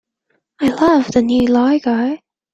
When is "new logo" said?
1.21-2.17